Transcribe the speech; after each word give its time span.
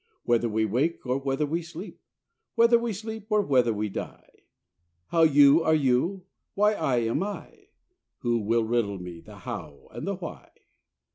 Whether 0.23 0.49
we 0.49 0.65
wake 0.65 1.05
or 1.05 1.19
whether 1.19 1.45
we 1.45 1.61
sleep? 1.61 2.01
Whether 2.55 2.79
we 2.79 2.91
sleep 2.91 3.27
or 3.29 3.43
whether 3.43 3.71
we 3.71 3.87
die? 3.87 4.31
How 5.09 5.21
you 5.21 5.61
are 5.61 5.75
you? 5.75 6.25
Why 6.55 6.73
I 6.73 7.01
am 7.01 7.21
I? 7.21 7.67
Who 8.21 8.39
will 8.39 8.63
riddle 8.63 8.97
me 8.97 9.19
the 9.21 9.35
how 9.37 9.89
and 9.91 10.07
the 10.07 10.15
why? 10.15 10.49